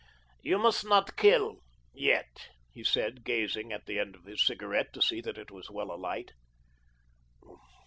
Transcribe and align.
"You 0.41 0.57
must 0.57 0.83
not 0.83 1.15
kill 1.15 1.59
yet," 1.93 2.49
he 2.73 2.83
said, 2.83 3.23
gazing 3.23 3.71
at 3.71 3.85
the 3.85 3.99
end 3.99 4.15
of 4.15 4.23
his 4.23 4.43
cigarette 4.43 4.93
to 4.93 5.01
see 5.03 5.21
that 5.21 5.37
it 5.37 5.51
was 5.51 5.69
well 5.69 5.91
alight. 5.91 6.31